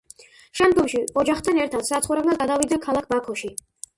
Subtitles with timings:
[0.59, 3.55] შემდგომში ოჯახთან ერთად საცხოვრებლად გადავიდა ქალაქ ბაქოში.